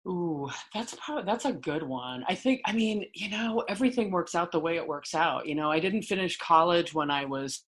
[0.07, 2.25] Ooh, that's probably that's a good one.
[2.29, 5.49] I think I mean, you know, everything works out the way it works out.
[5.49, 7.65] You know, I didn't finish college when I was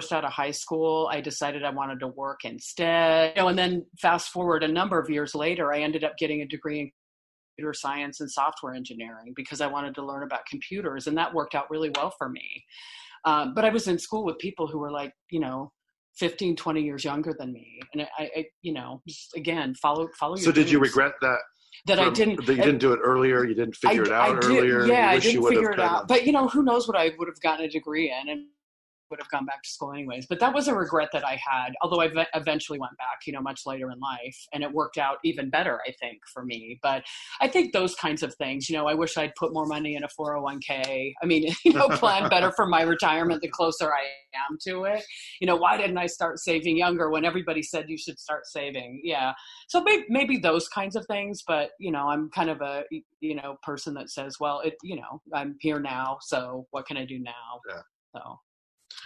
[0.00, 1.08] first out of high school.
[1.12, 3.36] I decided I wanted to work instead.
[3.36, 6.40] You know, and then fast forward a number of years later, I ended up getting
[6.40, 6.90] a degree in
[7.56, 11.54] computer science and software engineering because I wanted to learn about computers, and that worked
[11.54, 12.64] out really well for me.
[13.24, 15.72] Um, but I was in school with people who were like, you know,
[16.18, 20.36] 15 20 years younger than me and i, I you know just again follow follow
[20.36, 21.38] so did you regret that
[21.86, 22.46] that from, I didn't.
[22.46, 23.44] That you didn't do it earlier.
[23.44, 24.86] You didn't figure I, it out did, earlier.
[24.86, 26.08] Yeah, I didn't figure it out.
[26.08, 28.46] But you know, who knows what I would have gotten a degree in, and
[29.10, 30.26] would have gone back to school anyways.
[30.26, 33.40] But that was a regret that I had, although I eventually went back, you know,
[33.40, 36.78] much later in life, and it worked out even better, I think, for me.
[36.82, 37.04] But
[37.40, 40.04] I think those kinds of things, you know, I wish I'd put more money in
[40.04, 41.12] a 401k.
[41.22, 44.04] I mean, you know, plan better for my retirement the closer I
[44.48, 45.04] am to it.
[45.40, 49.00] You know, why didn't I start saving younger when everybody said you should start saving?
[49.04, 49.32] Yeah.
[49.68, 52.84] So maybe, maybe those kinds of things, but, you know, I'm kind of a,
[53.20, 56.96] you know, person that says, well, it, you know, I'm here now, so what can
[56.96, 57.60] I do now?
[57.68, 57.80] Yeah.
[58.14, 58.38] So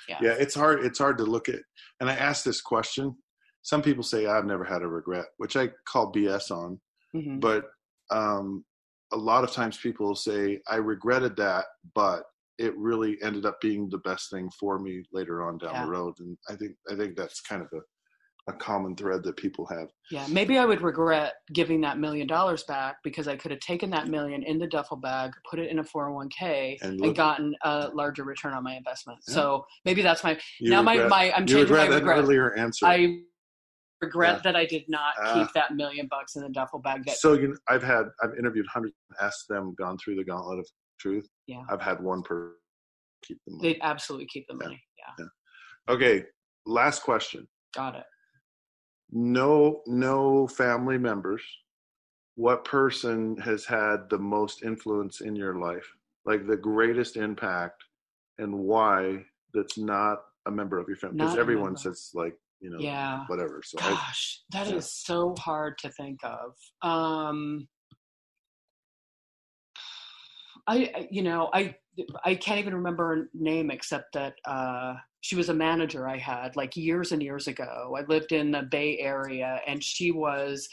[0.08, 0.18] yeah.
[0.20, 1.60] yeah it's hard it's hard to look at
[2.00, 3.14] and i asked this question
[3.62, 6.80] some people say i've never had a regret which i call bs on
[7.14, 7.38] mm-hmm.
[7.38, 7.64] but
[8.10, 8.64] um,
[9.12, 12.24] a lot of times people say i regretted that but
[12.58, 15.84] it really ended up being the best thing for me later on down yeah.
[15.84, 17.80] the road and i think i think that's kind of a
[18.48, 19.88] a common thread that people have.
[20.10, 23.90] Yeah, maybe I would regret giving that million dollars back because I could have taken
[23.90, 27.90] that million in the duffel bag, put it in a 401k, and, and gotten a
[27.92, 29.18] larger return on my investment.
[29.28, 29.34] Yeah.
[29.34, 32.18] So maybe that's my you now regret, my my I'm changing my regret.
[32.18, 32.86] earlier answer.
[32.86, 33.18] I
[34.00, 34.40] regret yeah.
[34.44, 37.04] that I did not uh, keep that million bucks in the duffel bag.
[37.04, 40.66] That, so you, I've had I've interviewed hundreds, asked them, gone through the gauntlet of
[40.98, 41.28] truth.
[41.46, 42.54] Yeah, I've had one per
[43.22, 43.74] keep the money.
[43.74, 44.82] They absolutely keep the money.
[44.96, 45.24] yeah.
[45.24, 45.94] yeah.
[45.94, 46.24] Okay,
[46.64, 47.46] last question.
[47.74, 48.04] Got it
[49.10, 51.42] no no family members.
[52.34, 55.86] What person has had the most influence in your life?
[56.24, 57.82] Like the greatest impact
[58.38, 62.78] and why that's not a member of your family because everyone says like you know
[62.78, 63.24] yeah.
[63.26, 64.76] whatever so gosh I, that yeah.
[64.76, 66.52] is so hard to think of.
[66.82, 67.68] Um
[70.68, 71.74] I, you know, I,
[72.24, 76.54] I can't even remember her name except that uh, she was a manager I had
[76.56, 77.96] like years and years ago.
[77.98, 80.68] I lived in the Bay Area, and she was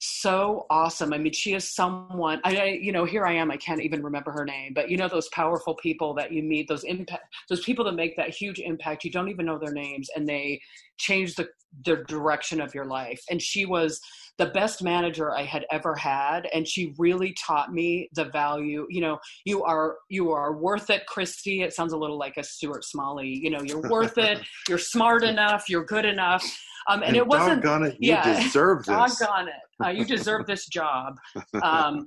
[0.00, 1.12] so awesome.
[1.12, 2.40] I mean, she is someone.
[2.44, 3.50] I, you know, here I am.
[3.50, 6.68] I can't even remember her name, but you know, those powerful people that you meet,
[6.68, 9.04] those impact, those people that make that huge impact.
[9.04, 10.60] You don't even know their names, and they
[10.98, 11.48] change the
[11.84, 13.22] the direction of your life.
[13.30, 14.00] And she was
[14.38, 18.86] the best manager I had ever had, and she really taught me the value.
[18.90, 21.62] You know, you are you are worth it, Christy.
[21.62, 23.28] It sounds a little like a Stuart Smalley.
[23.28, 24.40] You know, you're worth it.
[24.68, 25.68] You're smart enough.
[25.68, 26.42] You're good enough.
[26.88, 27.64] Um, and, and, it wasn't.
[27.64, 29.18] It, you yeah, deserve this.
[29.18, 29.84] Doggone it.
[29.84, 31.16] Uh, you deserve this job.
[31.62, 32.04] Um,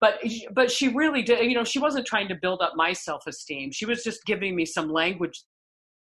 [0.00, 0.18] but
[0.52, 1.44] but she really did.
[1.44, 3.72] You know, she wasn't trying to build up my self esteem.
[3.72, 5.42] She was just giving me some language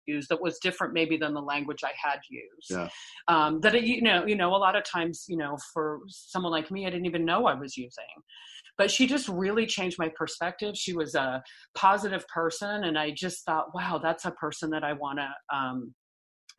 [0.05, 2.71] used that was different maybe than the language I had used.
[2.71, 2.89] Yeah.
[3.27, 6.51] Um, that it, you know, you know, a lot of times, you know, for someone
[6.51, 8.03] like me, I didn't even know I was using.
[8.77, 10.75] But she just really changed my perspective.
[10.75, 11.43] She was a
[11.75, 15.93] positive person, and I just thought, wow, that's a person that I want to um,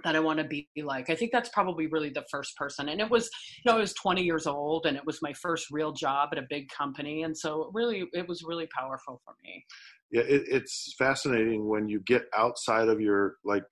[0.04, 1.10] that I want to be like.
[1.10, 2.88] I think that's probably really the first person.
[2.88, 3.28] And it was,
[3.64, 6.38] you know, I was 20 years old and it was my first real job at
[6.38, 7.22] a big company.
[7.22, 9.64] And so really, it was really powerful for me.
[10.12, 13.64] Yeah, it, it's fascinating when you get outside of your, like,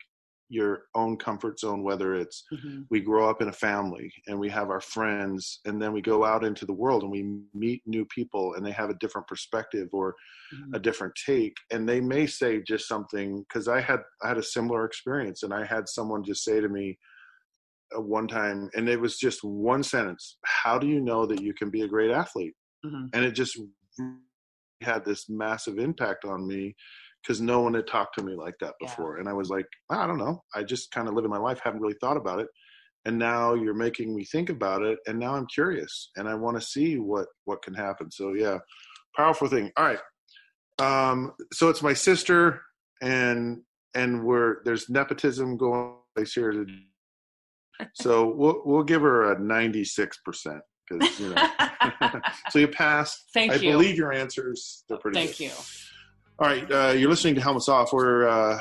[0.50, 2.80] your own comfort zone whether it's mm-hmm.
[2.90, 6.24] we grow up in a family and we have our friends and then we go
[6.24, 9.88] out into the world and we meet new people and they have a different perspective
[9.92, 10.14] or
[10.52, 10.74] mm-hmm.
[10.74, 14.42] a different take and they may say just something because i had i had a
[14.42, 16.98] similar experience and i had someone just say to me
[17.96, 21.54] uh, one time and it was just one sentence how do you know that you
[21.54, 23.06] can be a great athlete mm-hmm.
[23.12, 23.56] and it just
[24.80, 26.74] had this massive impact on me
[27.22, 29.16] because no one had talked to me like that before.
[29.16, 29.20] Yeah.
[29.20, 30.42] And I was like, I don't know.
[30.54, 32.48] I just kind of live in my life, haven't really thought about it.
[33.04, 34.98] And now you're making me think about it.
[35.06, 38.10] And now I'm curious and I want to see what, what can happen.
[38.10, 38.58] So yeah,
[39.16, 39.70] powerful thing.
[39.76, 39.98] All right.
[40.78, 42.62] Um, so it's my sister
[43.02, 43.60] and,
[43.94, 46.66] and we're, there's nepotism going place here.
[47.94, 50.60] So we'll, we'll give her a 96%.
[50.90, 51.48] Cause you know,
[52.50, 53.24] so you passed.
[53.32, 53.70] Thank I you.
[53.70, 54.84] I believe your answers.
[54.88, 55.44] They're pretty Thank good.
[55.44, 55.50] you.
[56.38, 57.92] All right, uh, you're listening to Helmets Off.
[57.92, 58.60] We're uh,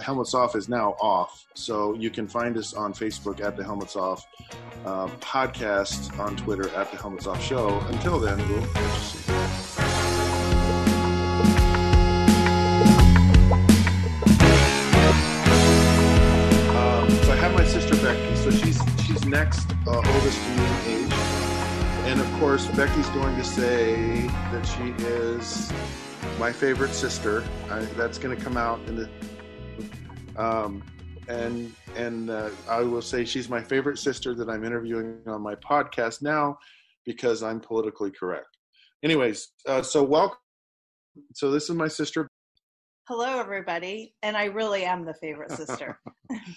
[0.00, 1.46] Helmets Off is now off.
[1.54, 4.26] So you can find us on Facebook at the Helmets Off
[4.84, 7.78] uh, podcast, on Twitter at the Helmets Off Show.
[7.88, 10.42] Until then, we'll catch you soon.
[16.74, 18.36] Um, so I have my sister Becky.
[18.36, 21.11] So she's she's next uh, oldest to me in age,
[22.04, 25.72] and of course Becky's going to say that she is
[26.38, 27.44] my favorite sister.
[27.70, 29.08] I, that's going to come out in the
[30.36, 30.82] um,
[31.28, 35.54] and and uh, I will say she's my favorite sister that I'm interviewing on my
[35.54, 36.58] podcast now
[37.04, 38.48] because I'm politically correct.
[39.04, 40.38] Anyways, uh, so welcome.
[41.34, 42.28] So this is my sister.
[43.08, 46.00] Hello, everybody, and I really am the favorite sister.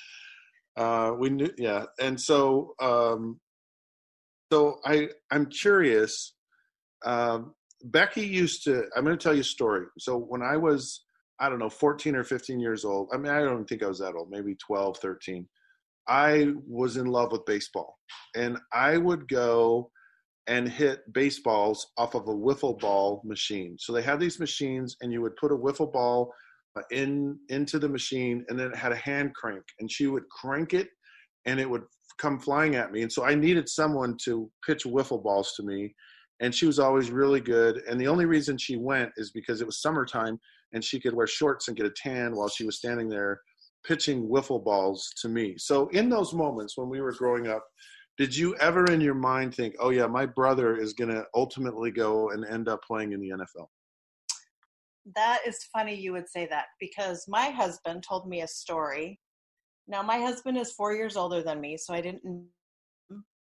[0.78, 3.40] uh, we knew, yeah, and so um,
[4.52, 6.34] so I I'm curious.
[7.06, 7.54] Um,
[7.84, 8.86] Becky used to.
[8.96, 9.86] I'm going to tell you a story.
[10.00, 11.06] So when I was
[11.40, 13.10] I don't know 14 or 15 years old.
[13.14, 14.30] I mean I don't think I was that old.
[14.30, 15.48] Maybe 12, 13.
[16.08, 17.98] I was in love with baseball,
[18.36, 19.92] and I would go
[20.48, 23.76] and hit baseballs off of a wiffle ball machine.
[23.80, 26.32] So they had these machines, and you would put a wiffle ball
[26.78, 30.30] uh, in into the machine, and then it had a hand crank, and she would
[30.30, 30.90] crank it,
[31.46, 31.84] and it would
[32.17, 33.01] come flying at me.
[33.01, 35.93] And so I needed someone to pitch wiffle balls to me,
[36.39, 37.82] and she was always really good.
[37.89, 40.39] And the only reason she went is because it was summertime,
[40.73, 43.41] and she could wear shorts and get a tan while she was standing there
[43.86, 45.56] pitching wiffle balls to me.
[45.58, 47.63] So in those moments when we were growing up,
[48.17, 51.91] did you ever in your mind think, "Oh yeah, my brother is going to ultimately
[51.91, 53.67] go and end up playing in the NFL"?
[55.13, 59.19] that is funny you would say that because my husband told me a story.
[59.88, 62.48] Now, my husband is four years older than me, so I didn't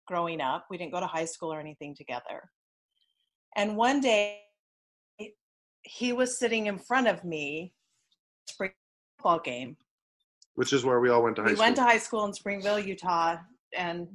[0.07, 0.67] growing up.
[0.71, 2.51] We didn't go to high school or anything together.
[3.57, 4.41] And one day,
[5.83, 7.73] he was sitting in front of me,
[8.49, 8.73] spring
[9.19, 9.77] football game.
[10.55, 11.63] Which is where we all went to high we school.
[11.63, 13.37] We went to high school in Springville, Utah,
[13.77, 14.09] and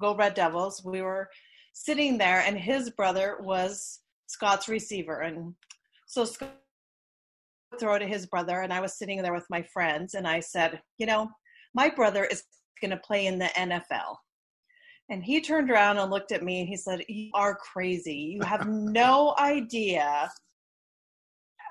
[0.00, 0.82] go Red Devils.
[0.84, 1.28] We were
[1.72, 5.54] sitting there, and his brother was Scott's receiver, and
[6.06, 6.52] so Scott
[7.70, 10.40] would throw to his brother, and I was sitting there with my friends, and I
[10.40, 11.30] said, you know,
[11.74, 12.44] my brother is
[12.80, 14.16] going to play in the NFL.
[15.10, 18.14] And he turned around and looked at me and he said, You are crazy.
[18.14, 20.30] You have no idea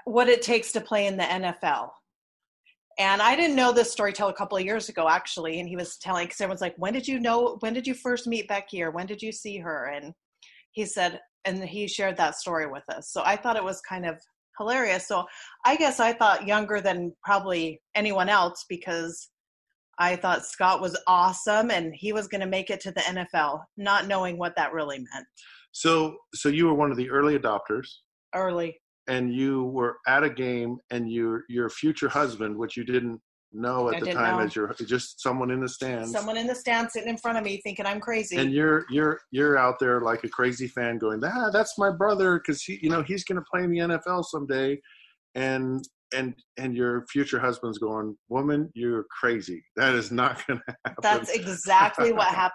[0.06, 1.90] what it takes to play in the NFL.
[2.98, 5.62] And I didn't know this story till a couple of years ago, actually.
[5.62, 7.58] And he was telling, because everyone's like, When did you know?
[7.62, 9.86] When did you first meet Becky or when did you see her?
[9.86, 10.14] And
[10.72, 13.12] he said, and he shared that story with us.
[13.12, 14.20] So I thought it was kind of
[14.58, 15.08] hilarious.
[15.08, 15.26] So
[15.66, 19.30] I guess I thought younger than probably anyone else because
[20.00, 23.64] I thought Scott was awesome and he was going to make it to the NFL,
[23.78, 25.28] not knowing what that really meant
[25.72, 27.88] so, so you were one of the early adopters,
[28.36, 28.80] early.
[29.08, 33.20] and you were at a game, and your your future husband, which you didn't
[33.52, 34.44] know at I the time know.
[34.44, 36.12] as your just someone in the stands.
[36.12, 38.38] Someone in the stand sitting in front of me thinking I'm crazy.
[38.38, 42.40] and you're you're you're out there like a crazy fan going ah that's my brother
[42.40, 44.80] because he you know he's going to play in the nfl someday
[45.34, 45.84] and
[46.14, 50.96] and and your future husband's going woman you're crazy that is not going to happen
[51.02, 52.54] That's exactly what happened.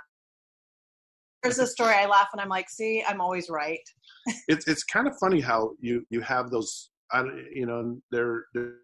[1.42, 3.80] There's a story I laugh and I'm like, see, I'm always right.
[4.48, 8.76] it's it's kind of funny how you you have those I you know they're, they're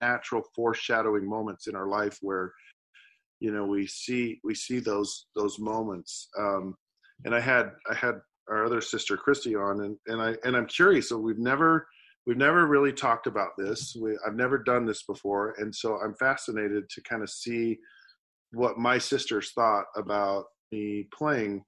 [0.00, 2.52] natural foreshadowing moments in our life where
[3.40, 6.74] you know we see we see those those moments um
[7.24, 8.16] and i had i had
[8.48, 11.86] our other sister christy on and and i and i'm curious so we've never
[12.26, 13.96] we've never really talked about this.
[14.00, 17.78] We, i've never done this before and so i'm fascinated to kind of see
[18.52, 21.64] what my sisters thought about me playing.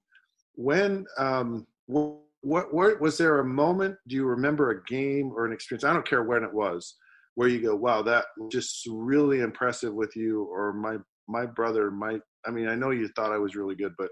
[0.55, 5.45] When um what, what, what was there a moment do you remember a game or
[5.45, 6.95] an experience i don't care when it was
[7.35, 12.21] where you go wow that just really impressive with you or my my brother might
[12.45, 14.09] i mean i know you thought i was really good but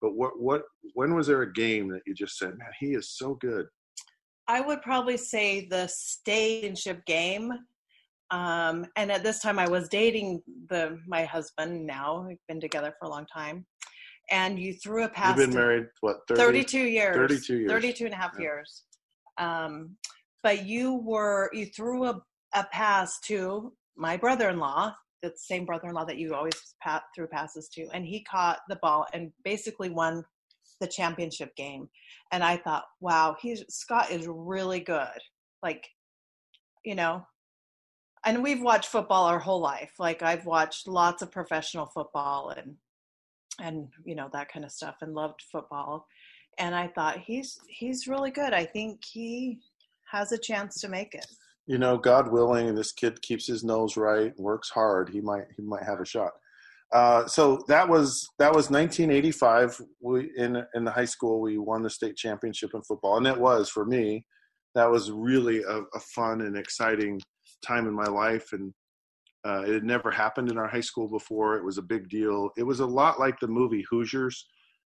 [0.00, 0.62] but what what
[0.94, 3.66] when was there a game that you just said man he is so good
[4.48, 7.52] I would probably say the stationship game.
[8.30, 12.24] Um, and at this time I was dating the my husband now.
[12.26, 13.66] We've been together for a long time.
[14.30, 16.42] And you threw a pass you've been married what 30?
[16.42, 17.70] 32 years 32 years.
[17.70, 18.42] 32 and a half Yeah.
[18.42, 18.84] years
[19.38, 19.96] um,
[20.42, 22.20] but you were you threw a,
[22.54, 27.88] a pass to my brother-in-law the same brother-in-law that you always pat, threw passes to
[27.94, 30.22] and he caught the ball and basically won
[30.80, 31.88] the championship game
[32.32, 35.18] and i thought wow he's scott is really good.
[35.62, 35.88] Like
[36.84, 37.26] you know?
[38.24, 39.92] And we've watched football our whole life.
[39.98, 42.76] Like i've watched lots of professional football and
[43.60, 46.06] and you know that kind of stuff and loved football.
[46.58, 48.52] And i thought he's he's really good.
[48.52, 49.60] I think he
[50.10, 51.26] has a chance to make it.
[51.66, 55.62] You know, God willing, this kid keeps his nose right, works hard, he might he
[55.62, 56.32] might have a shot.
[56.92, 59.80] Uh, so that was that was 1985.
[60.00, 63.38] We in in the high school we won the state championship in football, and it
[63.38, 64.24] was for me.
[64.74, 67.20] That was really a, a fun and exciting
[67.62, 68.72] time in my life, and
[69.46, 71.56] uh, it had never happened in our high school before.
[71.56, 72.50] It was a big deal.
[72.56, 74.46] It was a lot like the movie Hoosiers,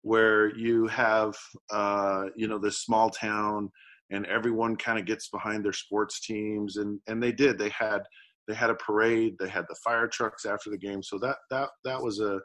[0.02, 1.36] where you have
[1.72, 3.70] uh, you know this small town
[4.10, 8.02] and everyone kind of gets behind their sports teams and and they did they had
[8.48, 11.04] they had a parade they had the fire trucks after the game.
[11.04, 12.39] So that that that was a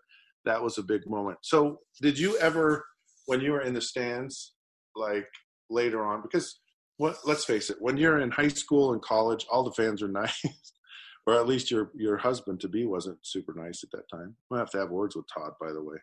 [0.45, 1.39] that was a big moment.
[1.43, 2.85] So did you ever
[3.27, 4.55] when you were in the stands
[4.97, 5.29] like
[5.71, 6.61] later on because
[6.97, 10.09] what let's face it when you're in high school and college all the fans are
[10.13, 10.43] nice.
[11.27, 14.35] Or at least your your husband to be wasn't super nice at that time.
[14.53, 15.97] I have to have words with todd by the way.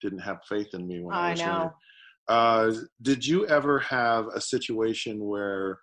[0.00, 1.46] Didn't have faith in me when i, I was know.
[1.46, 1.74] younger
[2.28, 5.80] uh, did you ever have a situation where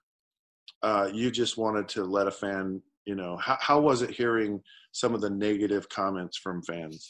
[0.82, 4.62] uh, you just wanted to let a fan, you know, how, how was it hearing
[4.92, 7.08] some of the negative comments from fans?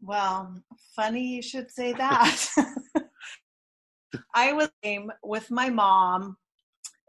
[0.00, 0.54] Well,
[0.96, 2.46] funny you should say that.
[4.34, 4.70] I was
[5.22, 6.38] with my mom,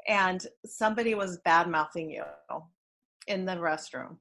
[0.09, 2.23] and somebody was bad mouthing you
[3.27, 4.17] in the restroom.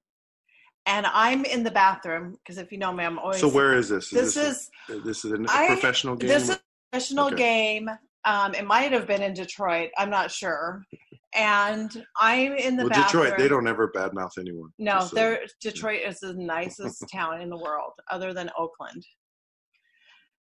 [0.86, 3.40] And I'm in the bathroom because if you know me, I'm always.
[3.40, 4.11] So where is this?
[4.11, 4.70] This this is
[5.05, 6.28] this is a I- professional game.
[6.28, 6.61] this is a
[6.93, 7.36] professional Okay.
[7.36, 7.90] game.
[8.25, 9.91] Um, it might have been in Detroit.
[9.99, 10.83] I'm not sure.
[11.35, 13.25] And I'm in the well, bathroom.
[13.25, 14.70] Detroit, they don't ever badmouth anyone.
[14.79, 19.05] No, so- they're Detroit is the nicest town in the world, other than Oakland.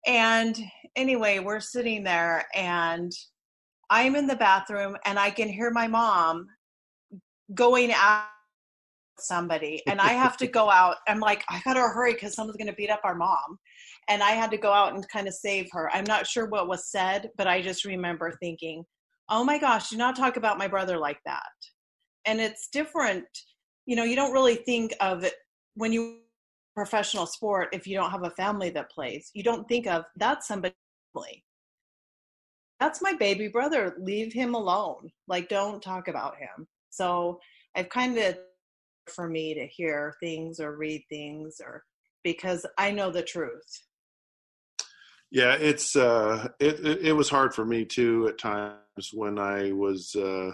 [0.06, 0.58] And
[0.96, 3.12] anyway, we're sitting there, and
[3.90, 6.46] I'm in the bathroom, and I can hear my mom
[7.54, 8.24] going out
[9.22, 10.96] somebody, and I have to go out.
[11.08, 13.58] I'm like, I gotta hurry because someone's gonna beat up our mom,
[14.08, 15.90] and I had to go out and kind of save her.
[15.92, 18.84] I'm not sure what was said, but I just remember thinking,
[19.28, 21.42] "Oh my gosh, do not talk about my brother like that."
[22.26, 23.26] And it's different
[23.90, 25.34] you know you don't really think of it
[25.74, 26.20] when you
[26.76, 30.46] professional sport if you don't have a family that plays you don't think of that's
[30.46, 30.74] somebody
[32.78, 37.40] that's my baby brother leave him alone like don't talk about him so
[37.74, 38.38] i've kind of
[39.08, 41.82] for me to hear things or read things or
[42.22, 43.80] because i know the truth
[45.30, 49.70] Yeah, it's uh, it, it it was hard for me too at times when I
[49.70, 50.50] was uh,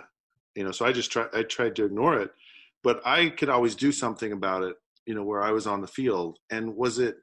[0.54, 0.70] you know.
[0.70, 2.30] So I just tried I tried to ignore it,
[2.82, 4.76] but I could always do something about it.
[5.06, 7.16] You know, where I was on the field, and was it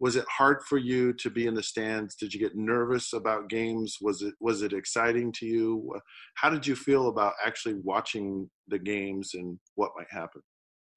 [0.00, 2.14] was it hard for you to be in the stands?
[2.16, 3.98] Did you get nervous about games?
[4.00, 5.94] Was it was it exciting to you?
[6.36, 10.40] How did you feel about actually watching the games and what might happen?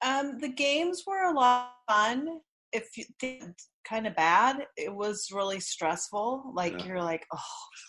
[0.04, 2.40] Um, the games were a lot of fun.
[2.72, 3.44] If you think
[3.88, 6.52] kind of bad, it was really stressful.
[6.54, 6.84] Like Yeah.
[6.86, 7.40] you're like, oh,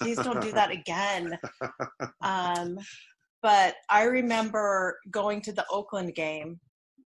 [0.02, 1.38] please don't do that again.
[2.22, 2.78] um,
[3.42, 6.60] but I remember going to the Oakland game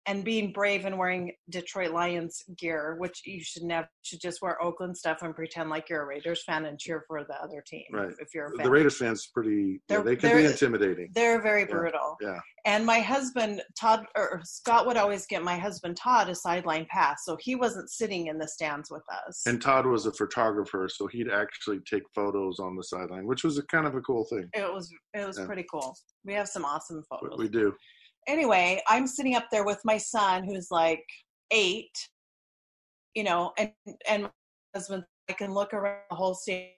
[0.06, 4.60] and being brave and wearing Detroit Lions gear, which you should never should just wear
[4.60, 7.84] Oakland stuff and pretend like you're a Raiders fan and cheer for the other team.
[7.92, 8.08] Right.
[8.10, 8.64] If, if you're a fan.
[8.64, 11.10] The Raiders fans pretty yeah, They're- can be intimidating.
[11.14, 12.16] They're very Yeah, brutal.
[12.20, 12.40] yeah.
[12.64, 17.24] And my husband, Todd, or Scott would always get my husband, Todd, a sideline pass.
[17.24, 19.42] So he wasn't sitting in the stands with us.
[19.46, 23.58] And Todd was a photographer, so he'd actually take photos on the sideline, which was
[23.58, 24.48] a kind of a cool thing.
[24.54, 25.46] it was it was Yeah.
[25.46, 25.96] pretty cool.
[26.24, 27.38] We have some awesome photos.
[27.38, 27.74] we do.
[28.28, 31.04] Anyway, I'm sitting up there with my son who's like
[31.50, 31.92] eight,
[33.14, 33.72] you know, and
[34.08, 34.30] and my
[34.74, 36.70] husband I can look around the whole stage.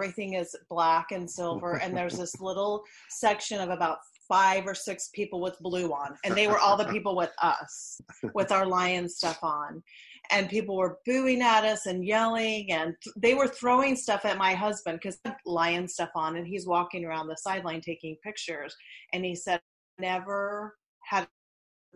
[0.00, 5.10] Everything is black and silver, and there's this little section of about five or six
[5.14, 8.00] people with blue on, and they were all the people with us,
[8.34, 9.82] with our lion stuff on.
[10.30, 14.38] And people were booing at us and yelling, and th- they were throwing stuff at
[14.38, 18.74] my husband because lion stuff on, and he's walking around the sideline taking pictures.
[19.12, 19.60] And he said,
[19.98, 20.74] "Never
[21.12, 21.28] had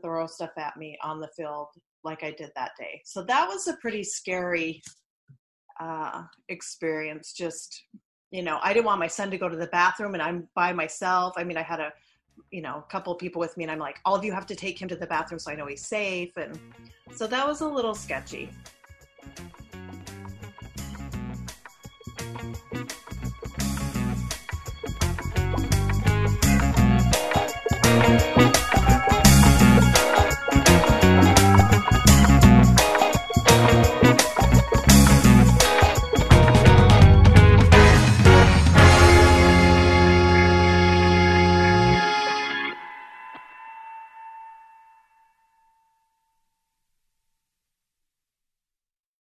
[0.02, 1.68] throw stuff at me on the field
[2.04, 4.82] like I did that day." So that was a pretty scary
[5.80, 7.32] uh, experience.
[7.32, 7.82] Just
[8.30, 10.72] you know, I didn't want my son to go to the bathroom, and I'm by
[10.72, 11.34] myself.
[11.36, 11.92] I mean, I had a
[12.50, 14.54] you know a couple people with me, and I'm like, all of you have to
[14.54, 16.58] take him to the bathroom so I know he's safe, and
[17.14, 18.50] so that was a little sketchy.